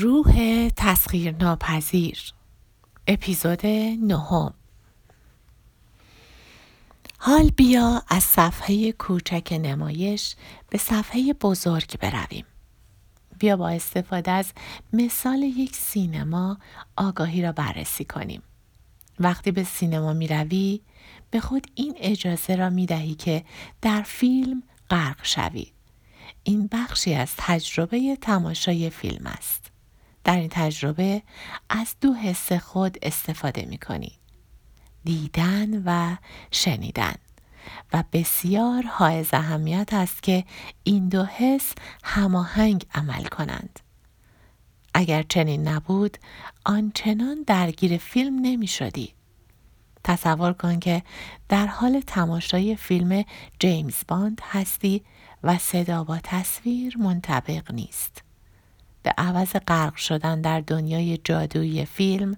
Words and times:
روح 0.00 0.68
تسخیر 0.76 1.36
ناپذیر 1.36 2.18
اپیزود 3.06 3.66
نهم 3.66 4.54
حال 7.18 7.50
بیا 7.56 8.02
از 8.08 8.24
صفحه 8.24 8.92
کوچک 8.92 9.52
نمایش 9.52 10.34
به 10.70 10.78
صفحه 10.78 11.32
بزرگ 11.32 11.98
برویم. 11.98 12.44
بیا 13.38 13.56
با 13.56 13.68
استفاده 13.68 14.30
از 14.30 14.52
مثال 14.92 15.42
یک 15.42 15.76
سینما 15.76 16.58
آگاهی 16.96 17.42
را 17.42 17.52
بررسی 17.52 18.04
کنیم. 18.04 18.42
وقتی 19.20 19.50
به 19.50 19.64
سینما 19.64 20.12
می 20.12 20.28
روی 20.28 20.80
به 21.30 21.40
خود 21.40 21.66
این 21.74 21.94
اجازه 21.96 22.56
را 22.56 22.70
می 22.70 22.86
دهی 22.86 23.14
که 23.14 23.44
در 23.82 24.02
فیلم 24.02 24.62
غرق 24.90 25.18
شوی. 25.22 25.66
این 26.42 26.68
بخشی 26.72 27.14
از 27.14 27.32
تجربه 27.36 28.16
تماشای 28.16 28.90
فیلم 28.90 29.26
است. 29.26 29.69
در 30.24 30.36
این 30.36 30.48
تجربه 30.48 31.22
از 31.68 31.94
دو 32.00 32.14
حس 32.14 32.52
خود 32.52 32.98
استفاده 33.02 33.66
می 33.66 33.78
کنی. 33.78 34.12
دیدن 35.04 35.82
و 35.84 36.16
شنیدن 36.50 37.14
و 37.92 38.04
بسیار 38.12 38.82
های 38.82 39.24
اهمیت 39.32 39.88
است 39.94 40.22
که 40.22 40.44
این 40.84 41.08
دو 41.08 41.24
حس 41.24 41.72
هماهنگ 42.04 42.86
عمل 42.94 43.24
کنند. 43.24 43.80
اگر 44.94 45.22
چنین 45.22 45.68
نبود 45.68 46.18
آنچنان 46.64 47.42
درگیر 47.46 47.96
فیلم 47.96 48.38
نمی 48.42 48.66
شدی. 48.66 49.14
تصور 50.04 50.52
کن 50.52 50.78
که 50.78 51.02
در 51.48 51.66
حال 51.66 52.00
تماشای 52.06 52.76
فیلم 52.76 53.24
جیمز 53.58 53.96
باند 54.08 54.40
هستی 54.44 55.02
و 55.42 55.58
صدا 55.58 56.04
با 56.04 56.18
تصویر 56.22 56.98
منطبق 56.98 57.72
نیست. 57.72 58.29
به 59.02 59.14
عوض 59.18 59.56
غرق 59.68 59.96
شدن 59.96 60.40
در 60.40 60.60
دنیای 60.60 61.18
جادویی 61.24 61.84
فیلم 61.84 62.36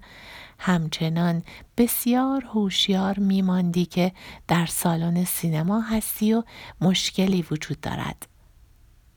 همچنان 0.59 1.43
بسیار 1.77 2.45
هوشیار 2.45 3.19
میماندی 3.19 3.85
که 3.85 4.13
در 4.49 4.67
سالن 4.67 5.25
سینما 5.25 5.81
هستی 5.81 6.35
و 6.35 6.43
مشکلی 6.81 7.47
وجود 7.51 7.81
دارد. 7.81 8.27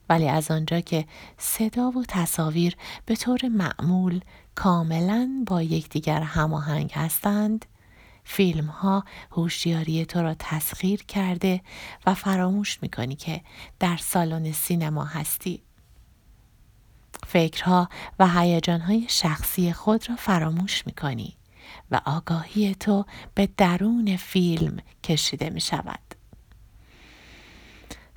ولی 0.10 0.28
از 0.28 0.52
آنجا 0.52 0.80
که 0.80 1.06
صدا 1.38 1.92
و 1.92 2.04
تصاویر 2.08 2.76
به 3.06 3.16
طور 3.16 3.40
معمول 3.48 4.22
کاملا 4.56 5.44
با 5.48 5.62
یکدیگر 5.62 6.22
هماهنگ 6.22 6.92
هستند 6.94 7.66
فیلم 8.24 8.66
ها 8.66 9.04
هوشیاری 9.32 10.06
تو 10.06 10.22
را 10.22 10.36
تسخیر 10.40 11.04
کرده 11.04 11.62
و 12.06 12.14
فراموش 12.14 12.80
می‌کنی 12.82 13.16
که 13.16 13.42
در 13.80 13.98
سالن 13.98 14.52
سینما 14.52 15.06
هستی. 15.06 15.65
فکرها 17.28 17.90
و 18.20 18.28
هیجانهای 18.28 19.06
شخصی 19.10 19.74
خود 19.74 20.10
را 20.10 20.16
فراموش 20.16 20.88
می 20.88 20.94
کنی 20.94 21.34
و 21.92 22.02
آگاهی 22.06 22.76
تو 22.76 23.06
به 23.36 23.50
درون 23.58 24.18
فیلم 24.18 24.78
کشیده 25.04 25.50
می 25.50 25.62
شود. 25.62 26.00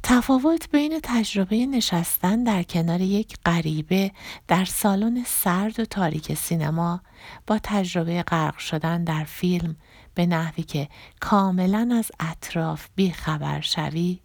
تفاوت 0.03 0.71
بین 0.71 1.01
تجربه 1.03 1.67
نشستن 1.67 2.45
در 2.45 2.63
کنار 2.63 3.01
یک 3.01 3.37
غریبه 3.47 4.13
در 4.49 4.65
سالن 4.65 5.25
سرد 5.27 5.81
و 5.81 5.85
تاریک 5.85 6.35
سینما 6.35 7.01
با 7.47 7.59
تجربه 7.63 8.23
غرق 8.23 8.59
شدن 8.59 9.05
در 9.05 9.25
فیلم 9.25 9.77
به 10.15 10.27
نحوی 10.27 10.63
که 10.63 10.89
کاملا 11.21 11.91
از 11.99 12.11
اطراف 12.21 12.89
بیخبر 12.95 13.61
شوی 13.61 14.21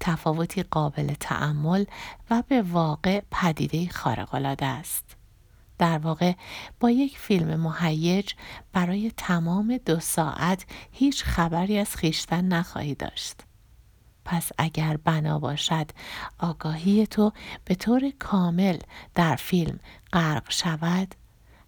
تفاوتی 0.00 0.62
قابل 0.62 1.14
تعمل 1.20 1.84
و 2.30 2.42
به 2.48 2.62
واقع 2.62 3.22
پدیده 3.30 3.88
خارق‌العاده 3.88 4.66
است. 4.66 5.16
در 5.78 5.98
واقع 5.98 6.32
با 6.80 6.90
یک 6.90 7.18
فیلم 7.18 7.60
مهیج 7.60 8.32
برای 8.72 9.12
تمام 9.16 9.76
دو 9.86 10.00
ساعت 10.00 10.66
هیچ 10.92 11.24
خبری 11.24 11.78
از 11.78 11.96
خیشتن 11.96 12.44
نخواهی 12.44 12.94
داشت. 12.94 13.40
پس 14.24 14.50
اگر 14.58 14.96
بنا 14.96 15.38
باشد 15.38 15.90
آگاهی 16.38 17.06
تو 17.06 17.32
به 17.64 17.74
طور 17.74 18.12
کامل 18.18 18.78
در 19.14 19.36
فیلم 19.36 19.80
غرق 20.12 20.50
شود 20.50 21.14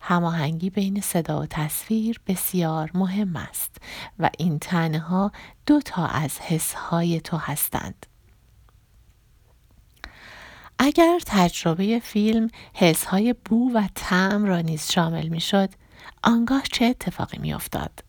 هماهنگی 0.01 0.71
بین 0.71 1.01
صدا 1.01 1.41
و 1.41 1.47
تصویر 1.47 2.21
بسیار 2.27 2.91
مهم 2.95 3.37
است 3.37 3.77
و 4.19 4.31
این 4.39 4.59
تنها 4.59 5.33
دو 5.67 5.81
تا 5.81 6.07
از 6.07 6.39
حسهای 6.39 7.21
تو 7.21 7.37
هستند. 7.37 8.07
اگر 10.79 11.19
تجربه 11.27 11.99
فیلم 11.99 12.49
حسهای 12.75 13.35
بو 13.45 13.73
و 13.75 13.89
طعم 13.95 14.45
را 14.45 14.61
نیز 14.61 14.93
شامل 14.93 15.29
می 15.29 15.41
شد 15.41 15.71
آنگاه 16.23 16.63
چه 16.73 16.85
اتفاقی 16.85 17.39
می 17.39 17.55
افتاد؟ 17.55 18.05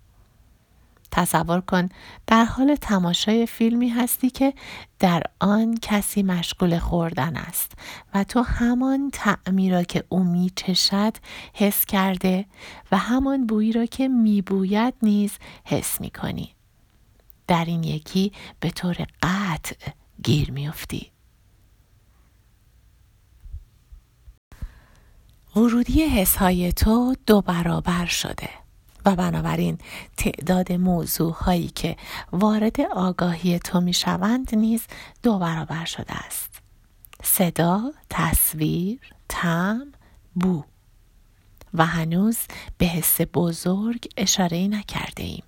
تصور 1.11 1.61
کن 1.61 1.89
در 2.27 2.45
حال 2.45 2.75
تماشای 2.75 3.45
فیلمی 3.45 3.89
هستی 3.89 4.29
که 4.29 4.53
در 4.99 5.23
آن 5.39 5.77
کسی 5.81 6.23
مشغول 6.23 6.79
خوردن 6.79 7.37
است 7.37 7.71
و 8.13 8.23
تو 8.23 8.41
همان 8.41 9.09
تعمی 9.13 9.69
را 9.69 9.83
که 9.83 10.03
او 10.09 10.23
می 10.23 10.51
چشد 10.55 11.17
حس 11.53 11.85
کرده 11.85 12.45
و 12.91 12.97
همان 12.97 13.47
بویی 13.47 13.71
را 13.71 13.85
که 13.85 14.07
می 14.07 14.41
بوید 14.41 14.93
نیز 15.01 15.31
حس 15.65 16.01
می 16.01 16.09
کنی. 16.09 16.55
در 17.47 17.65
این 17.65 17.83
یکی 17.83 18.31
به 18.59 18.69
طور 18.69 18.97
قطع 19.23 19.75
گیر 20.23 20.51
می 20.51 20.69
ورودی 25.57 26.03
حسهای 26.03 26.71
تو 26.71 27.15
دو 27.25 27.41
برابر 27.41 28.05
شده 28.05 28.49
و 29.05 29.15
بنابراین 29.15 29.77
تعداد 30.17 30.71
موضوع 30.71 31.33
هایی 31.33 31.67
که 31.67 31.97
وارد 32.31 32.81
آگاهی 32.81 33.59
تو 33.59 33.81
می 33.81 33.93
شوند 33.93 34.55
نیز 34.55 34.83
دو 35.23 35.39
برابر 35.39 35.85
شده 35.85 36.13
است. 36.13 36.61
صدا، 37.23 37.91
تصویر، 38.09 38.99
تم، 39.29 39.91
بو 40.35 40.63
و 41.73 41.85
هنوز 41.85 42.37
به 42.77 42.85
حس 42.85 43.17
بزرگ 43.33 44.05
اشاره 44.17 44.67
نکرده 44.67 45.23
ایم. 45.23 45.43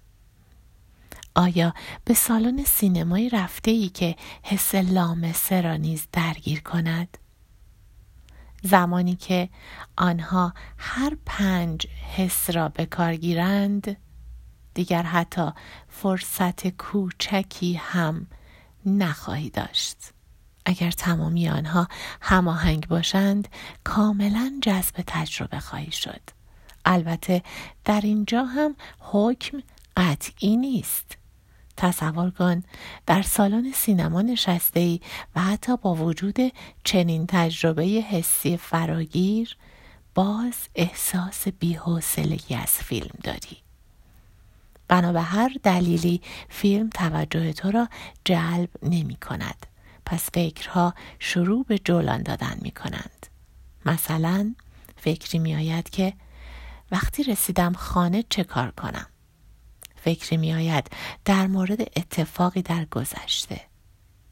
آیا 1.35 1.73
به 2.05 2.13
سالن 2.13 2.63
سینمایی 2.63 3.29
رفته 3.29 3.71
ای 3.71 3.89
که 3.89 4.15
حس 4.43 4.75
لامسه 4.75 5.61
را 5.61 5.75
نیز 5.75 6.07
درگیر 6.11 6.61
کند؟ 6.61 7.17
زمانی 8.63 9.15
که 9.15 9.49
آنها 9.97 10.53
هر 10.77 11.17
پنج 11.25 11.87
حس 12.15 12.49
را 12.49 12.69
به 12.69 12.85
کار 12.85 13.15
گیرند 13.15 13.97
دیگر 14.73 15.03
حتی 15.03 15.51
فرصت 15.87 16.67
کوچکی 16.67 17.73
هم 17.73 18.27
نخواهی 18.85 19.49
داشت. 19.49 19.97
اگر 20.65 20.91
تمامی 20.91 21.49
آنها 21.49 21.87
هماهنگ 22.21 22.87
باشند 22.87 23.47
کاملا 23.83 24.59
جذب 24.61 24.95
تجربه 25.07 25.59
خواهی 25.59 25.91
شد. 25.91 26.21
البته 26.85 27.43
در 27.85 28.01
اینجا 28.01 28.43
هم 28.43 28.75
حکم 28.99 29.63
قطعی 29.97 30.57
نیست. 30.57 31.17
تصور 31.79 32.29
کن 32.29 32.63
در 33.05 33.21
سالن 33.21 33.71
سینما 33.71 34.21
نشسته 34.21 34.79
ای 34.79 34.99
و 35.35 35.41
حتی 35.41 35.77
با 35.77 35.95
وجود 35.95 36.37
چنین 36.83 37.25
تجربه 37.27 37.83
حسی 37.83 38.57
فراگیر 38.57 39.57
باز 40.15 40.53
احساس 40.75 41.47
بیحوصلگی 41.47 42.55
از 42.55 42.71
فیلم 42.71 43.15
داری. 43.23 43.57
بنا 44.87 45.13
به 45.13 45.21
هر 45.21 45.51
دلیلی 45.63 46.21
فیلم 46.49 46.89
توجه 46.89 47.53
تو 47.53 47.71
را 47.71 47.89
جلب 48.25 48.69
نمی 48.83 49.15
کند. 49.15 49.65
پس 50.05 50.29
فکرها 50.33 50.93
شروع 51.19 51.65
به 51.67 51.79
جولان 51.79 52.23
دادن 52.23 52.57
می 52.61 52.71
کنند. 52.71 53.27
مثلا 53.85 54.55
فکری 54.97 55.39
می 55.39 55.55
آید 55.55 55.89
که 55.89 56.13
وقتی 56.91 57.23
رسیدم 57.23 57.73
خانه 57.73 58.23
چه 58.29 58.43
کار 58.43 58.71
کنم؟ 58.71 59.07
فکری 60.03 60.37
می 60.37 60.53
آید 60.53 60.89
در 61.25 61.47
مورد 61.47 61.81
اتفاقی 61.81 62.61
در 62.61 62.85
گذشته. 62.85 63.61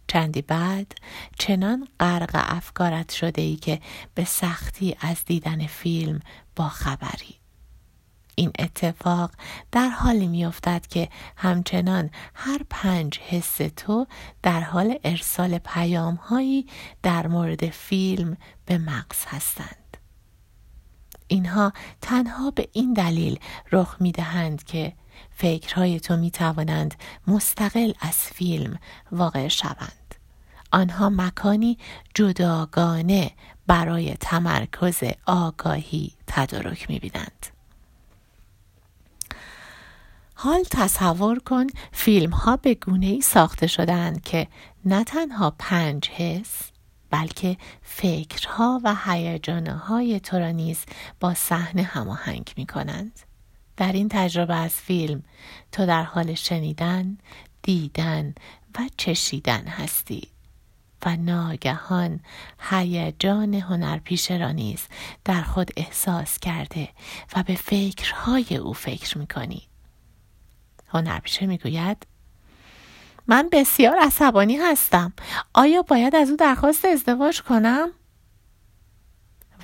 چندی 0.08 0.42
بعد 0.42 0.96
چنان 1.40 1.88
غرق 2.00 2.32
افکارت 2.34 3.12
شده 3.12 3.42
ای 3.42 3.56
که 3.56 3.80
به 4.16 4.26
سختی 4.26 4.96
از 5.02 5.26
دیدن 5.26 5.68
فیلم 5.68 6.20
با 6.56 6.70
خبری. 6.70 7.36
این 8.36 8.52
اتفاق 8.60 9.32
در 9.72 9.90
حالی 9.90 10.28
میافتد 10.28 10.88
که 10.88 11.10
همچنان 11.38 12.10
هر 12.34 12.62
پنج 12.70 13.20
حس 13.20 13.58
تو 13.76 14.08
در 14.44 14.60
حال 14.60 15.00
ارسال 15.04 15.58
پیام 15.58 16.16
هایی 16.16 16.68
در 17.04 17.28
مورد 17.28 17.70
فیلم 17.70 18.38
به 18.66 18.78
مغز 18.78 19.26
هستند. 19.28 19.98
اینها 21.28 21.74
تنها 22.02 22.52
به 22.52 22.70
این 22.74 22.94
دلیل 22.94 23.40
رخ 23.72 23.98
می 24.00 24.12
دهند 24.12 24.64
که 24.64 24.94
فکرهای 25.36 26.00
تو 26.00 26.18
می 26.18 26.32
توانند 26.32 26.96
مستقل 27.28 27.92
از 28.00 28.16
فیلم 28.16 28.80
واقع 29.12 29.48
شوند. 29.48 30.16
آنها 30.72 31.10
مکانی 31.10 31.78
جداگانه 32.14 33.32
برای 33.68 34.14
تمرکز 34.20 35.04
آگاهی 35.26 36.12
تدارک 36.28 36.90
می‌بینند 36.90 37.48
حال 40.40 40.64
تصور 40.72 41.40
کن 41.40 41.68
فیلم 41.92 42.30
ها 42.30 42.58
به 42.58 42.74
گونه 42.76 43.06
ای 43.06 43.22
ساخته 43.22 43.68
شدند 43.68 44.22
که 44.22 44.48
نه 44.86 45.04
تنها 45.04 45.56
پنج 45.60 46.10
حس 46.10 46.72
بلکه 47.10 47.58
فکرها 47.82 48.82
و 48.84 48.96
هیجانهای 49.06 50.20
تو 50.20 50.40
را 50.40 50.52
نیز 50.52 50.86
با 51.20 51.34
صحنه 51.34 51.84
هماهنگ 51.84 52.54
می 52.58 52.66
کنند. 52.66 53.27
در 53.78 53.92
این 53.92 54.10
تجربه 54.10 54.56
از 54.56 54.74
فیلم 54.74 55.24
تو 55.72 55.86
در 55.86 56.04
حال 56.04 56.34
شنیدن، 56.34 57.18
دیدن 57.62 58.36
و 58.78 58.90
چشیدن 58.98 59.68
هستی 59.68 60.28
و 61.06 61.16
ناگهان 61.16 62.20
هیجان 62.60 63.54
هنرپیشه 63.54 64.38
را 64.38 64.52
نیز 64.52 64.88
در 65.26 65.42
خود 65.42 65.72
احساس 65.78 66.40
کرده 66.40 66.90
و 67.36 67.44
به 67.44 67.56
فکرهای 67.56 68.58
او 68.58 68.74
فکر 68.74 69.18
می 69.18 69.28
کنی. 69.28 69.64
هنرپیشه 70.88 71.46
می‌گوید 71.46 72.08
من 73.28 73.50
بسیار 73.52 73.98
عصبانی 74.02 74.56
هستم 74.56 75.14
آیا 75.54 75.82
باید 75.82 76.16
از 76.16 76.30
او 76.30 76.36
درخواست 76.36 76.86
ازدواج 76.86 77.42
کنم 77.42 77.90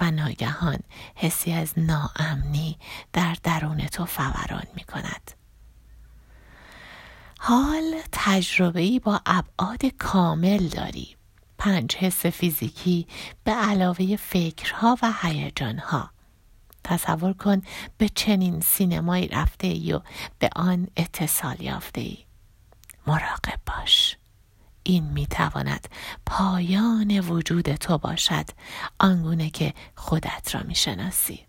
و 0.01 0.11
ناگهان 0.11 0.79
حسی 1.15 1.51
از 1.51 1.73
ناامنی 1.77 2.77
در 3.13 3.37
درون 3.43 3.77
تو 3.87 4.05
فوران 4.05 4.67
می 4.75 4.83
کند. 4.83 5.31
حال 7.39 8.01
تجربه 8.11 8.99
با 8.99 9.21
ابعاد 9.25 9.85
کامل 9.85 10.67
داری. 10.67 11.15
پنج 11.57 11.95
حس 11.95 12.25
فیزیکی 12.25 13.07
به 13.43 13.51
علاوه 13.51 14.15
فکرها 14.15 14.97
و 15.01 15.13
هیجانها. 15.21 16.09
تصور 16.83 17.33
کن 17.33 17.61
به 17.97 18.09
چنین 18.09 18.61
سینمایی 18.61 19.27
رفته 19.27 19.67
ای 19.67 19.93
و 19.93 20.01
به 20.39 20.49
آن 20.55 20.87
اتصال 20.97 21.61
یافته 21.61 22.01
ای. 22.01 22.17
مراقب 23.07 23.59
باش. 23.65 24.17
این 24.83 25.03
می 25.03 25.27
تواند 25.27 25.87
پایان 26.25 27.19
وجود 27.19 27.75
تو 27.75 27.97
باشد 27.97 28.45
آنگونه 28.99 29.49
که 29.49 29.73
خودت 29.95 30.55
را 30.55 30.61
می 30.63 30.75
شناسی. 30.75 31.45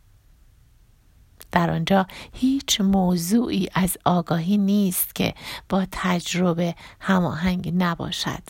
در 1.53 1.71
آنجا 1.71 2.07
هیچ 2.33 2.81
موضوعی 2.81 3.69
از 3.75 3.97
آگاهی 4.05 4.59
نیست 4.59 5.15
که 5.15 5.35
با 5.69 5.87
تجربه 5.93 6.75
هماهنگ 7.01 7.73
نباشد. 7.77 8.43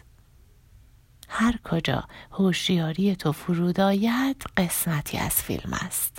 هر 1.28 1.58
کجا 1.64 2.04
هوشیاری 2.30 3.16
تو 3.16 3.32
فرود 3.32 3.80
آید 3.80 4.44
قسمتی 4.56 5.18
از 5.18 5.34
فیلم 5.34 5.72
است. 5.72 6.18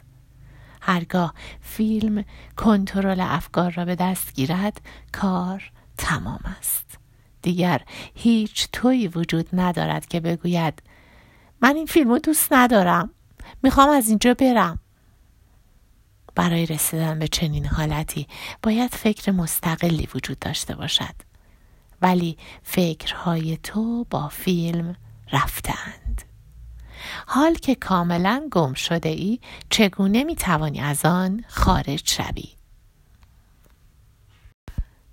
هرگاه 0.82 1.34
فیلم 1.62 2.26
کنترل 2.58 3.20
افکار 3.20 3.72
را 3.72 3.86
به 3.86 3.96
دست 3.96 4.34
گیرد 4.34 4.82
کار 5.12 5.72
تمام 5.98 6.40
است 6.58 7.05
دیگر 7.46 7.82
هیچ 8.16 8.68
توی 8.74 9.08
وجود 9.08 9.50
ندارد 9.54 10.08
که 10.08 10.20
بگوید 10.20 10.84
من 11.62 11.76
این 11.76 11.86
فیلم 11.86 12.10
رو 12.10 12.20
دوست 12.20 12.54
ندارم 12.54 13.10
می‌خوام 13.64 13.90
از 13.90 14.10
اینجا 14.10 14.34
برم. 14.34 14.80
برای 16.36 16.66
رسیدن 16.66 17.20
به 17.20 17.28
چنین 17.28 17.66
حالتی 17.66 18.28
باید 18.64 18.96
فکر 18.96 19.32
مستقلی 19.32 20.08
وجود 20.16 20.40
داشته 20.40 20.76
باشد. 20.76 21.16
ولی 22.02 22.38
فکرهای 22.64 23.58
تو 23.64 24.04
با 24.10 24.28
فیلم 24.28 24.96
رفتند. 25.32 26.22
حال 27.28 27.54
که 27.54 27.76
کاملا 27.76 28.48
گم 28.52 28.74
شده 28.74 29.10
ای 29.10 29.40
چگونه 29.70 30.24
می 30.24 30.36
توانی 30.36 30.82
از 30.82 31.06
آن 31.06 31.44
خارج 31.48 32.10
شوی؟ 32.10 32.55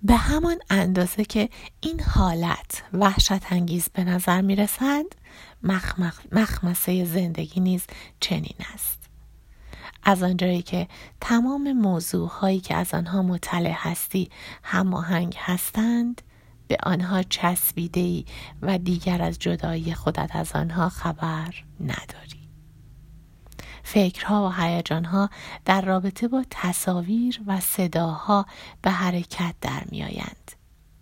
به 0.03 0.15
همان 0.15 0.59
اندازه 0.69 1.25
که 1.25 1.49
این 1.81 1.99
حالت 2.01 2.83
وحشت 2.93 3.51
انگیز 3.51 3.89
به 3.93 4.03
نظر 4.03 4.41
می 4.41 4.55
رسد 4.55 5.05
مخمسه 6.31 7.05
زندگی 7.05 7.61
نیز 7.61 7.83
چنین 8.19 8.55
است. 8.73 8.99
از 10.03 10.23
آنجایی 10.23 10.61
که 10.61 10.87
تمام 11.21 11.73
موضوع 11.73 12.29
هایی 12.29 12.59
که 12.59 12.75
از 12.75 12.93
آنها 12.93 13.21
مطلع 13.21 13.73
هستی 13.75 14.29
هماهنگ 14.63 15.35
هستند 15.37 16.21
به 16.67 16.77
آنها 16.83 17.23
چسبیده 17.23 17.99
ای 17.99 18.25
و 18.61 18.77
دیگر 18.77 19.21
از 19.21 19.39
جدایی 19.39 19.93
خودت 19.93 20.35
از 20.35 20.51
آنها 20.51 20.89
خبر 20.89 21.63
نداری. 21.79 22.42
فکرها 23.83 24.47
و 24.47 24.51
هیجانها 24.61 25.29
در 25.65 25.81
رابطه 25.81 26.27
با 26.27 26.43
تصاویر 26.49 27.41
و 27.47 27.59
صداها 27.59 28.45
به 28.81 28.91
حرکت 28.91 29.55
در 29.61 29.83
میآیند. 29.91 30.51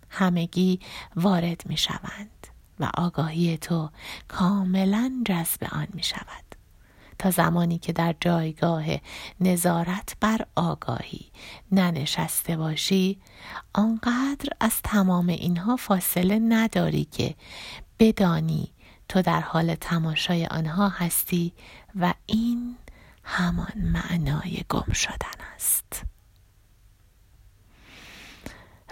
همگی 0.10 0.80
وارد 1.16 1.62
می 1.66 1.78
شوند 1.78 2.48
و 2.80 2.92
آگاهی 2.98 3.58
تو 3.58 3.90
کاملا 4.28 5.22
جذب 5.26 5.68
آن 5.72 5.88
می 5.94 6.04
شود 6.04 6.52
تا 7.20 7.32
زمانی 7.32 7.78
که 7.78 7.94
در 7.94 8.16
جایگاه 8.20 8.84
نظارت 9.40 10.16
بر 10.20 10.46
آگاهی 10.56 11.26
ننشسته 11.72 12.58
باشی 12.58 13.20
آنقدر 13.74 14.50
از 14.60 14.82
تمام 14.84 15.28
اینها 15.28 15.76
فاصله 15.76 16.40
نداری 16.40 17.06
که 17.06 17.36
بدانی 18.00 18.72
تو 19.12 19.22
در 19.22 19.42
حال 19.42 19.76
تماشای 19.76 20.46
آنها 20.46 20.90
هستی 20.90 21.54
و 22.00 22.14
این 22.26 22.76
همان 23.24 23.72
معنای 23.76 24.66
گم 24.70 24.94
شدن 24.94 25.46
است 25.56 26.04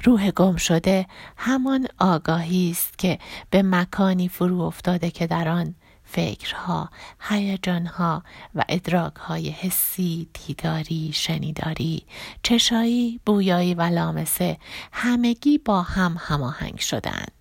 روح 0.03 0.31
گم 0.31 0.55
شده 0.55 1.05
همان 1.37 1.87
آگاهی 1.99 2.71
است 2.71 2.97
که 2.97 3.19
به 3.49 3.63
مکانی 3.63 4.27
فرو 4.27 4.61
افتاده 4.61 5.11
که 5.11 5.27
در 5.27 5.47
آن 5.47 5.75
فکرها، 6.03 6.89
هیجانها 7.19 8.23
و 8.55 8.63
ادراکهای 8.69 9.49
حسی، 9.49 10.29
دیداری، 10.33 11.11
شنیداری، 11.13 12.05
چشایی، 12.43 13.19
بویایی 13.25 13.73
و 13.73 13.81
لامسه 13.81 14.57
همگی 14.91 15.57
با 15.57 15.81
هم 15.81 16.17
هماهنگ 16.19 16.79
شدند. 16.79 17.38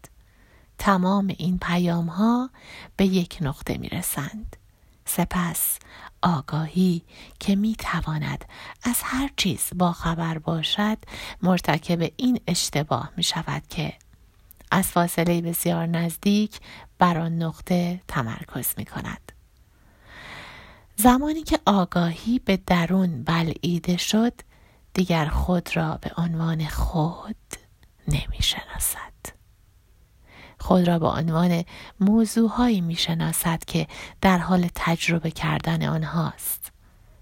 تمام 0.78 1.34
این 1.38 1.58
پیام 1.58 2.06
ها 2.06 2.50
به 2.96 3.06
یک 3.06 3.38
نقطه 3.40 3.78
می 3.78 3.88
رسند. 3.88 4.56
سپس 5.04 5.78
آگاهی 6.22 7.02
که 7.40 7.56
می 7.56 7.76
تواند 7.78 8.44
از 8.82 8.96
هر 9.02 9.30
چیز 9.36 9.70
با 9.74 9.92
خبر 9.92 10.38
باشد 10.38 10.98
مرتکب 11.42 12.12
این 12.16 12.40
اشتباه 12.46 13.12
می 13.16 13.22
شود 13.22 13.62
که 13.68 13.92
از 14.70 14.86
فاصله 14.86 15.40
بسیار 15.40 15.86
نزدیک 15.86 16.60
بر 16.98 17.18
آن 17.18 17.42
نقطه 17.42 18.00
تمرکز 18.08 18.74
می 18.76 18.84
کند. 18.84 19.32
زمانی 20.96 21.42
که 21.42 21.58
آگاهی 21.66 22.38
به 22.38 22.56
درون 22.56 23.22
بلعیده 23.22 23.96
شد 23.96 24.32
دیگر 24.94 25.26
خود 25.26 25.76
را 25.76 25.98
به 26.00 26.10
عنوان 26.16 26.66
خود 26.66 27.36
نمی 28.08 28.42
شناسد. 28.42 29.37
خود 30.60 30.88
را 30.88 30.98
به 30.98 31.06
عنوان 31.06 31.64
موضوعهایی 32.00 32.80
می 32.80 32.96
شناسد 32.96 33.64
که 33.64 33.86
در 34.20 34.38
حال 34.38 34.68
تجربه 34.74 35.30
کردن 35.30 35.88
آنهاست. 35.88 36.72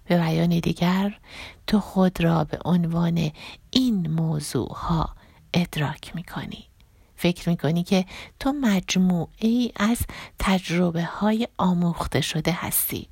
به 0.04 0.18
بیان 0.18 0.60
دیگر 0.60 1.18
تو 1.66 1.80
خود 1.80 2.20
را 2.20 2.44
به 2.44 2.58
عنوان 2.64 3.30
این 3.70 4.10
موضوع 4.10 4.74
ها 4.74 5.08
ادراک 5.54 6.16
می 6.16 6.24
کنی. 6.24 6.64
فکر 7.16 7.48
می‌کنی 7.48 7.84
که 7.84 8.04
تو 8.40 8.52
مجموعه 8.52 9.28
ای 9.38 9.72
از 9.76 9.98
تجربه 10.38 11.04
های 11.04 11.48
آموخته 11.58 12.20
شده 12.20 12.52
هستی 12.52 13.08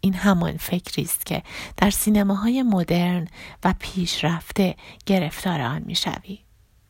این 0.00 0.14
همان 0.14 0.56
فکری 0.56 1.02
است 1.02 1.26
که 1.26 1.42
در 1.76 1.90
سینماهای 1.90 2.62
مدرن 2.62 3.28
و 3.64 3.74
پیشرفته 3.78 4.76
گرفتار 5.06 5.60
آن 5.60 5.82
می‌شوی 5.86 6.38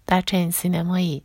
در 0.09 0.21
چنین 0.21 0.51
سینمایی 0.51 1.25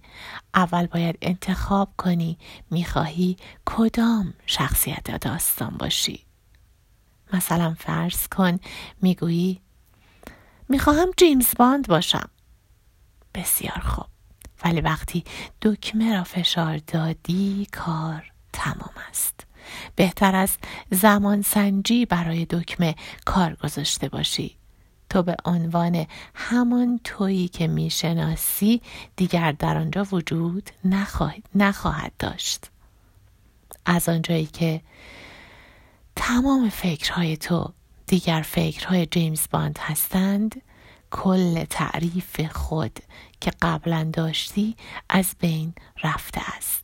اول 0.53 0.85
باید 0.85 1.17
انتخاب 1.21 1.93
کنی 1.97 2.37
می‌خواهی 2.71 3.37
کدام 3.65 4.33
شخصیت 4.45 5.19
داستان 5.21 5.77
باشی. 5.79 6.25
مثلا 7.33 7.75
فرض 7.79 8.27
کن 8.27 8.59
می‌گویی 9.01 9.61
می‌خواهم 10.69 11.11
جیمز 11.17 11.53
باند 11.59 11.87
باشم. 11.87 12.29
بسیار 13.35 13.79
خوب. 13.79 14.05
ولی 14.65 14.81
وقتی 14.81 15.23
دکمه 15.61 16.13
را 16.13 16.23
فشار 16.23 16.77
دادی 16.77 17.67
کار 17.71 18.31
تمام 18.53 18.93
است. 19.09 19.39
بهتر 19.95 20.35
است 20.35 20.59
زمان 20.91 21.41
سنجی 21.41 22.05
برای 22.05 22.45
دکمه 22.45 22.95
کار 23.25 23.55
گذاشته 23.55 24.09
باشی. 24.09 24.57
تو 25.13 25.23
به 25.23 25.35
عنوان 25.45 26.07
همان 26.33 26.99
تویی 27.03 27.47
که 27.47 27.67
می‌شناسی 27.67 28.81
دیگر 29.15 29.51
در 29.51 29.77
آنجا 29.77 30.07
وجود 30.11 30.69
نخواهد, 30.85 31.43
نخواهد 31.55 32.11
داشت. 32.19 32.71
از 33.85 34.09
آنجایی 34.09 34.45
که 34.45 34.81
تمام 36.15 36.69
فکرهای 36.69 37.37
تو 37.37 37.73
دیگر 38.07 38.41
فکرهای 38.41 39.05
جیمز 39.05 39.47
باند 39.51 39.79
هستند 39.81 40.61
کل 41.11 41.63
تعریف 41.63 42.41
خود 42.55 42.99
که 43.41 43.51
قبلا 43.61 44.09
داشتی 44.13 44.75
از 45.09 45.35
بین 45.39 45.73
رفته 46.03 46.41
است. 46.57 46.83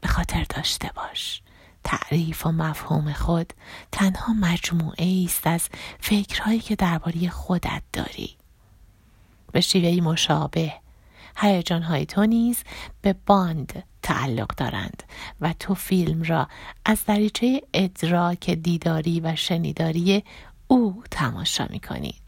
به 0.00 0.08
خاطر 0.08 0.44
داشته 0.48 0.90
باش. 0.94 1.42
تعریف 1.84 2.46
و 2.46 2.52
مفهوم 2.52 3.12
خود 3.12 3.52
تنها 3.92 4.32
مجموعه 4.32 5.24
است 5.24 5.46
از 5.46 5.68
فکرهایی 6.00 6.60
که 6.60 6.76
درباره 6.76 7.28
خودت 7.28 7.82
داری 7.92 8.36
به 9.52 9.60
شیوهی 9.60 10.00
مشابه 10.00 10.72
هیجانهای 11.36 12.06
تو 12.06 12.26
نیز 12.26 12.58
به 13.02 13.14
باند 13.26 13.84
تعلق 14.02 14.54
دارند 14.56 15.02
و 15.40 15.54
تو 15.58 15.74
فیلم 15.74 16.22
را 16.22 16.48
از 16.84 17.04
دریچه 17.04 17.62
ادراک 17.74 18.50
دیداری 18.50 19.20
و 19.20 19.36
شنیداری 19.36 20.24
او 20.66 21.02
تماشا 21.10 21.66
می 21.70 21.80
کنی. 21.80 22.19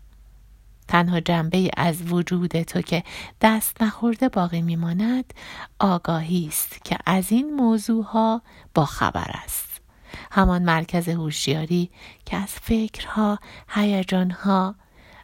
تنها 0.89 1.21
جنبه 1.21 1.71
از 1.77 2.13
وجود 2.13 2.63
تو 2.63 2.81
که 2.81 3.03
دست 3.41 3.83
نخورده 3.83 4.29
باقی 4.29 4.63
میماند 4.63 5.35
آگاهی 5.79 6.47
است 6.49 6.85
که 6.85 6.97
از 7.07 7.33
این 7.33 7.55
موضوع 7.55 8.05
ها 8.05 8.43
با 8.75 8.85
خبر 8.85 9.31
است. 9.45 9.81
همان 10.31 10.63
مرکز 10.63 11.09
هوشیاری 11.09 11.91
که 12.27 12.37
از 12.37 12.49
فکرها 12.49 13.39
هیجانها 13.69 14.75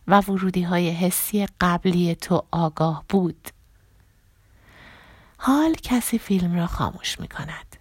و 0.09 0.21
ورودی 0.21 0.62
های 0.62 0.91
حسی 0.91 1.47
قبلی 1.61 2.15
تو 2.15 2.45
آگاه 2.50 3.05
بود. 3.09 3.49
حال 5.38 5.75
کسی 5.75 6.19
فیلم 6.19 6.57
را 6.57 6.67
خاموش 6.67 7.21
می 7.21 7.29
کند 7.29 7.77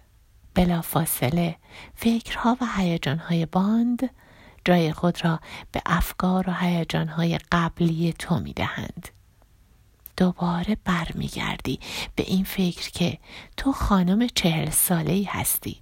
بلا 0.54 0.82
فاصله 0.82 1.56
فکرها 1.94 2.56
و 2.60 2.66
هیجانهای 2.76 3.46
باند 3.46 4.10
جای 4.68 4.92
خود 4.92 5.24
را 5.24 5.40
به 5.72 5.82
افکار 5.86 6.50
و 6.50 6.52
هیجانهای 6.52 7.38
قبلی 7.52 8.12
تو 8.12 8.40
می 8.40 8.52
دهند. 8.52 9.08
دوباره 10.16 10.76
برمیگردی 10.84 11.80
به 12.16 12.22
این 12.22 12.44
فکر 12.44 12.90
که 12.90 13.18
تو 13.56 13.72
خانم 13.72 14.26
چهل 14.26 14.70
ساله 14.70 15.12
ای 15.12 15.22
هستی. 15.22 15.80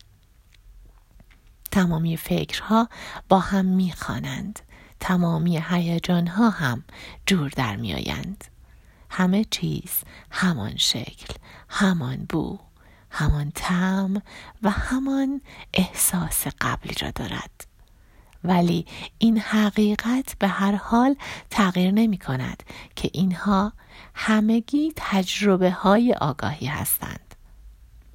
تمامی 1.70 2.16
فکرها 2.16 2.88
با 3.28 3.38
هم 3.38 3.64
می‌خوانند. 3.64 4.60
تمامی 5.00 5.62
هیجانها 5.68 6.50
هم 6.50 6.84
جور 7.26 7.50
در 7.56 7.76
میآیند. 7.76 8.44
همه 9.10 9.44
چیز 9.44 9.90
همان 10.30 10.76
شکل، 10.76 11.34
همان 11.68 12.26
بو، 12.28 12.58
همان 13.10 13.52
تم 13.54 14.22
و 14.62 14.70
همان 14.70 15.40
احساس 15.74 16.46
قبلی 16.60 16.94
را 17.00 17.10
دارد. 17.10 17.75
ولی 18.46 18.86
این 19.18 19.38
حقیقت 19.38 20.36
به 20.38 20.48
هر 20.48 20.74
حال 20.74 21.16
تغییر 21.50 21.90
نمی 21.90 22.18
کند 22.18 22.62
که 22.96 23.10
اینها 23.12 23.72
همگی 24.14 24.92
تجربه 24.96 25.70
های 25.70 26.12
آگاهی 26.12 26.66
هستند. 26.66 27.34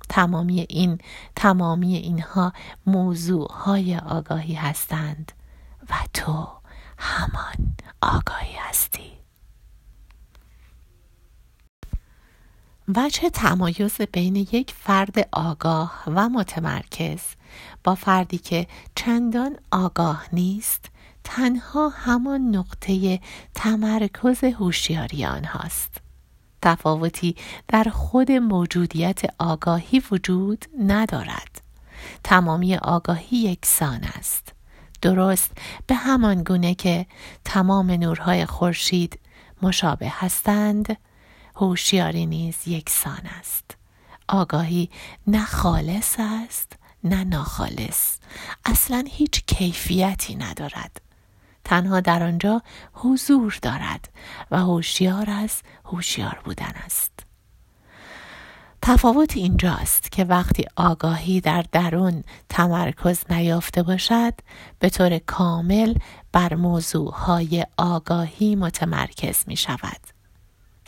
تمامی 0.09 0.65
این 0.69 0.97
تمامی 1.35 1.95
اینها 1.95 2.53
موضوع 2.85 3.51
های 3.53 3.97
آگاهی 3.97 4.53
هستند 4.53 5.31
و 5.89 5.93
تو 6.13 6.47
همان 6.97 7.75
آگاهی 8.01 8.55
هستی. 8.55 9.11
وجه 12.95 13.29
تمایز 13.29 14.01
بین 14.11 14.35
یک 14.35 14.73
فرد 14.77 15.27
آگاه 15.31 16.03
و 16.07 16.29
متمرکز 16.29 17.19
با 17.83 17.95
فردی 17.95 18.37
که 18.37 18.67
چندان 18.95 19.57
آگاه 19.71 20.25
نیست 20.33 20.85
تنها 21.23 21.89
همان 21.89 22.41
نقطه 22.55 23.19
تمرکز 23.55 24.43
هوشیاری 24.43 25.25
آنهاست. 25.25 25.97
تفاوتی 26.61 27.35
در 27.67 27.83
خود 27.83 28.31
موجودیت 28.31 29.21
آگاهی 29.39 30.03
وجود 30.11 30.65
ندارد. 30.79 31.61
تمامی 32.23 32.75
آگاهی 32.75 33.37
یکسان 33.37 34.03
است. 34.03 34.53
درست 35.01 35.51
به 35.87 35.95
همان 35.95 36.43
گونه 36.43 36.75
که 36.75 37.05
تمام 37.45 37.91
نورهای 37.91 38.45
خورشید 38.45 39.19
مشابه 39.61 40.07
هستند 40.09 40.97
هوشیاری 41.61 42.25
نیز 42.25 42.67
یکسان 42.67 43.21
است. 43.39 43.77
آگاهی 44.27 44.89
نه 45.27 45.45
خالص 45.45 46.15
است 46.19 46.73
نه 47.03 47.23
ناخالص. 47.23 48.17
اصلا 48.65 49.03
هیچ 49.07 49.45
کیفیتی 49.45 50.35
ندارد. 50.35 51.01
تنها 51.63 51.99
در 51.99 52.23
آنجا 52.23 52.61
حضور 52.93 53.59
دارد 53.61 54.09
و 54.51 54.57
هوشیار 54.59 55.29
از 55.29 55.61
هوشیار 55.85 56.41
بودن 56.45 56.73
است. 56.85 57.11
تفاوت 58.81 59.37
اینجاست 59.37 60.11
که 60.11 60.23
وقتی 60.23 60.65
آگاهی 60.75 61.41
در 61.41 61.65
درون 61.71 62.23
تمرکز 62.49 63.19
نیافته 63.29 63.83
باشد 63.83 64.33
به 64.79 64.89
طور 64.89 65.17
کامل 65.17 65.93
بر 66.31 66.55
موضوعهای 66.55 67.65
آگاهی 67.77 68.55
متمرکز 68.55 69.43
می 69.47 69.55
شود. 69.57 70.20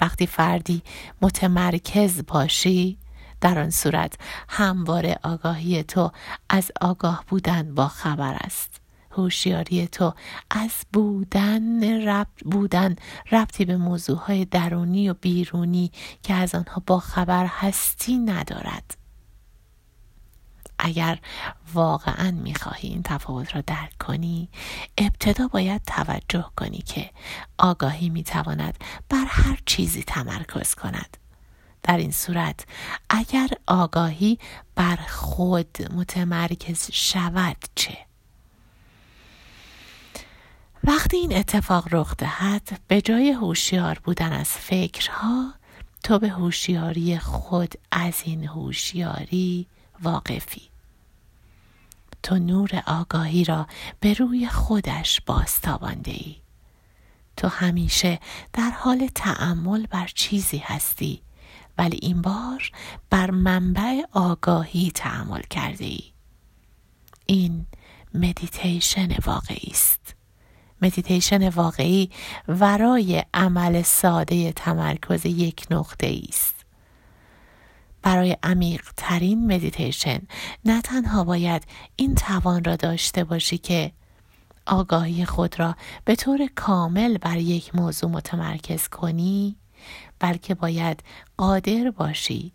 وقتی 0.01 0.27
فردی 0.27 0.81
متمرکز 1.21 2.21
باشی 2.27 2.97
در 3.41 3.59
آن 3.59 3.69
صورت 3.69 4.13
همواره 4.49 5.19
آگاهی 5.23 5.83
تو 5.83 6.11
از 6.49 6.71
آگاه 6.81 7.23
بودن 7.27 7.75
با 7.75 7.87
خبر 7.87 8.33
است. 8.33 8.81
هوشیاری 9.11 9.87
تو 9.87 10.13
از 10.51 10.71
بودن 10.93 11.83
ربط 12.07 12.43
بودن 12.45 12.95
ربطی 13.31 13.65
به 13.65 13.77
موضوعهای 13.77 14.45
درونی 14.45 15.09
و 15.09 15.13
بیرونی 15.13 15.91
که 16.23 16.33
از 16.33 16.55
آنها 16.55 16.83
با 16.85 16.99
خبر 16.99 17.45
هستی 17.45 18.17
ندارد. 18.17 19.02
اگر 20.83 21.19
واقعا 21.73 22.31
می‌خواهی 22.31 22.89
این 22.89 23.03
تفاوت 23.03 23.55
را 23.55 23.61
درک 23.61 23.97
کنی 23.99 24.49
ابتدا 24.97 25.47
باید 25.47 25.81
توجه 25.87 26.45
کنی 26.55 26.77
که 26.77 27.09
آگاهی 27.57 28.09
می‌تواند 28.09 28.77
بر 29.09 29.25
هر 29.27 29.59
چیزی 29.65 30.03
تمرکز 30.03 30.75
کند 30.75 31.17
در 31.83 31.97
این 31.97 32.11
صورت 32.11 32.65
اگر 33.09 33.49
آگاهی 33.67 34.39
بر 34.75 34.95
خود 34.95 35.77
متمرکز 35.93 36.91
شود 36.91 37.57
چه؟ 37.75 37.97
وقتی 40.83 41.17
این 41.17 41.35
اتفاق 41.37 41.87
رخ 41.91 42.15
دهد 42.17 42.81
به 42.87 43.01
جای 43.01 43.31
هوشیار 43.31 43.99
بودن 44.03 44.31
از 44.31 44.49
فکرها 44.49 45.53
تو 46.03 46.19
به 46.19 46.29
هوشیاری 46.29 47.19
خود 47.19 47.73
از 47.91 48.21
این 48.25 48.47
هوشیاری 48.47 49.67
واقفی 50.01 50.72
تو 52.23 52.37
نور 52.39 52.83
آگاهی 52.87 53.43
را 53.43 53.67
به 53.99 54.13
روی 54.13 54.47
خودش 54.47 55.21
بازتابانده 55.21 56.11
ای 56.11 56.35
تو 57.37 57.47
همیشه 57.47 58.19
در 58.53 58.69
حال 58.69 59.07
تأمل 59.15 59.85
بر 59.85 60.07
چیزی 60.15 60.57
هستی 60.57 61.21
ولی 61.77 61.99
این 62.01 62.21
بار 62.21 62.71
بر 63.09 63.31
منبع 63.31 64.01
آگاهی 64.11 64.91
تأمل 64.95 65.41
کرده 65.41 65.85
ای. 65.85 66.03
این 67.25 67.65
مدیتیشن 68.13 69.15
واقعی 69.25 69.71
است. 69.71 70.15
مدیتیشن 70.81 71.49
واقعی 71.49 72.09
ورای 72.47 73.25
عمل 73.33 73.81
ساده 73.81 74.51
تمرکز 74.51 75.25
یک 75.25 75.65
نقطه 75.71 76.21
است. 76.29 76.52
برای 78.03 78.37
عمیق 78.43 78.91
ترین 78.97 79.53
مدیتیشن 79.53 80.19
نه 80.65 80.81
تنها 80.81 81.23
باید 81.23 81.63
این 81.95 82.15
توان 82.15 82.63
را 82.63 82.75
داشته 82.75 83.23
باشی 83.23 83.57
که 83.57 83.91
آگاهی 84.65 85.25
خود 85.25 85.59
را 85.59 85.75
به 86.05 86.15
طور 86.15 86.47
کامل 86.55 87.17
بر 87.17 87.37
یک 87.37 87.75
موضوع 87.75 88.09
متمرکز 88.09 88.87
کنی 88.87 89.55
بلکه 90.19 90.55
باید 90.55 91.03
قادر 91.37 91.91
باشی. 91.91 92.53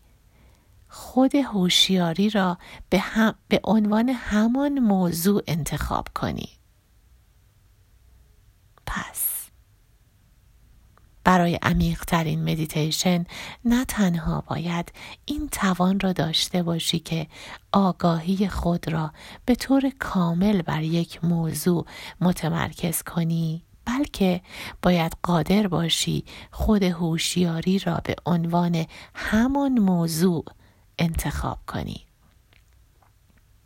خود 0.89 1.35
هوشیاری 1.35 2.31
را 2.31 2.59
به, 2.91 2.99
هم، 2.99 3.35
به 3.49 3.61
عنوان 3.65 4.09
همان 4.09 4.79
موضوع 4.79 5.43
انتخاب 5.47 6.09
کنی. 6.15 6.49
پس 8.87 9.28
برای 11.29 11.59
عمیقترین 11.63 12.51
مدیتیشن 12.51 13.25
نه 13.65 13.85
تنها 13.85 14.45
باید 14.47 14.93
این 15.25 15.49
توان 15.49 16.01
را 16.01 16.13
داشته 16.13 16.63
باشی 16.63 16.99
که 16.99 17.27
آگاهی 17.73 18.49
خود 18.49 18.93
را 18.93 19.13
به 19.45 19.55
طور 19.55 19.93
کامل 19.99 20.63
بر 20.63 20.83
یک 20.83 21.25
موضوع 21.25 21.87
متمرکز 22.21 23.03
کنی 23.03 23.65
بلکه 23.85 24.41
باید 24.83 25.17
قادر 25.23 25.67
باشی 25.67 26.25
خود 26.51 26.83
هوشیاری 26.83 27.79
را 27.79 28.01
به 28.05 28.17
عنوان 28.27 28.87
همان 29.15 29.79
موضوع 29.79 30.45
انتخاب 30.99 31.59
کنی 31.67 32.07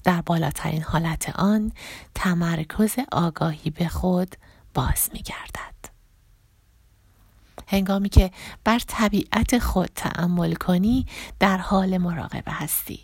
در 0.05 0.23
بالاترین 0.23 0.83
حالت 0.83 1.33
آن 1.39 1.73
تمرکز 2.15 2.97
آگاهی 3.13 3.71
به 3.71 3.89
خود 3.89 4.37
باز 4.75 5.11
می 5.13 5.23
گردد. 5.23 5.92
هنگامی 7.69 8.09
که 8.09 8.31
بر 8.65 8.79
طبیعت 8.79 9.59
خود 9.59 9.91
تأمل 9.95 10.55
کنی 10.55 11.07
در 11.39 11.57
حال 11.57 11.99
مراقبه 11.99 12.53
هستی. 12.53 13.01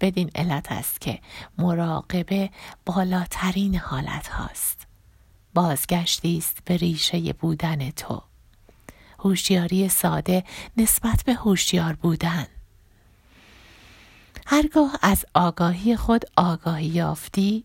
بدین 0.00 0.30
علت 0.34 0.72
است 0.72 1.00
که 1.00 1.20
مراقبه 1.58 2.50
بالاترین 2.86 3.74
حالت 3.74 4.28
هاست. 4.28 4.86
بازگشتی 5.54 6.38
است 6.38 6.58
به 6.64 6.76
ریشه 6.76 7.32
بودن 7.32 7.90
تو. 7.90 8.22
هوشیاری 9.18 9.88
ساده 9.88 10.44
نسبت 10.76 11.22
به 11.26 11.34
هوشیار 11.34 11.92
بودن. 11.92 12.46
هرگاه 14.46 14.98
از 15.02 15.24
آگاهی 15.34 15.96
خود 15.96 16.24
آگاهی 16.36 16.86
یافتی 16.86 17.64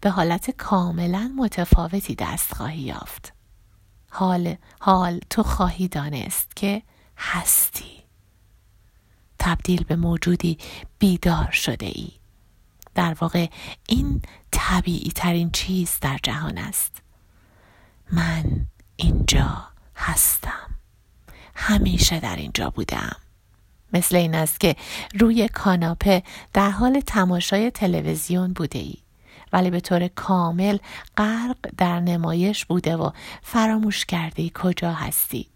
به 0.00 0.10
حالت 0.10 0.50
کاملا 0.50 1.32
متفاوتی 1.36 2.14
دست 2.14 2.54
خواهی 2.54 2.80
یافت. 2.80 3.37
حال 4.08 4.56
حال 4.80 5.20
تو 5.30 5.42
خواهی 5.42 5.88
دانست 5.88 6.56
که 6.56 6.82
هستی. 7.18 7.98
تبدیل 9.38 9.84
به 9.84 9.96
موجودی 9.96 10.58
بیدار 10.98 11.50
شده 11.50 11.86
ای 11.86 12.08
در 12.94 13.16
واقع 13.20 13.46
این 13.88 14.22
طبیعی 14.50 15.10
ترین 15.10 15.50
چیز 15.50 15.98
در 16.00 16.18
جهان 16.22 16.58
است. 16.58 17.02
من 18.12 18.66
اینجا 18.96 19.68
هستم. 19.96 20.74
همیشه 21.54 22.20
در 22.20 22.36
اینجا 22.36 22.70
بودم. 22.70 23.16
مثل 23.92 24.16
این 24.16 24.34
است 24.34 24.60
که 24.60 24.76
روی 25.20 25.48
کاناپه 25.48 26.22
در 26.52 26.70
حال 26.70 27.00
تماشای 27.00 27.70
تلویزیون 27.70 28.52
بوده 28.52 28.78
ای 28.78 28.94
ولی 29.52 29.70
به 29.70 29.80
طور 29.80 30.08
کامل 30.08 30.78
غرق 31.16 31.56
در 31.76 32.00
نمایش 32.00 32.64
بوده 32.64 32.96
و 32.96 33.10
فراموش 33.42 34.04
کرده 34.04 34.50
کجا 34.50 34.92
هستی. 34.92 35.46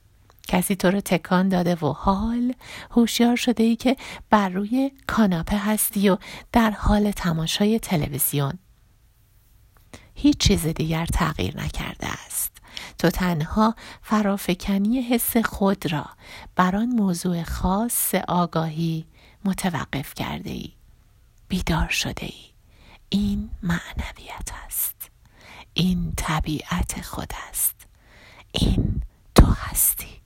کسی 0.48 0.76
تو 0.76 0.90
رو 0.90 1.00
تکان 1.00 1.48
داده 1.48 1.74
و 1.74 1.92
حال 1.92 2.54
هوشیار 2.90 3.36
شده 3.36 3.62
ای 3.62 3.76
که 3.76 3.96
بر 4.30 4.48
روی 4.48 4.92
کاناپه 5.06 5.56
هستی 5.56 6.08
و 6.10 6.16
در 6.52 6.70
حال 6.70 7.10
تماشای 7.10 7.78
تلویزیون. 7.78 8.58
هیچ 10.14 10.38
چیز 10.38 10.66
دیگر 10.66 11.06
تغییر 11.06 11.56
نکرده 11.56 12.06
است. 12.06 12.52
تو 12.98 13.10
تنها 13.10 13.74
فرافکنی 14.02 15.02
حس 15.02 15.36
خود 15.36 15.92
را 15.92 16.06
بر 16.56 16.76
آن 16.76 16.86
موضوع 16.86 17.42
خاص 17.42 18.14
آگاهی 18.28 19.06
متوقف 19.44 20.14
کرده 20.14 20.50
ای. 20.50 20.72
بیدار 21.48 21.88
شده 21.88 22.26
ای. 22.26 22.51
این 23.12 23.50
معنویت 23.62 24.48
است. 24.66 25.10
این 25.74 26.12
طبیعت 26.16 27.02
خود 27.02 27.32
است. 27.48 27.86
این 28.52 29.02
تو 29.34 29.46
هستی. 29.46 30.21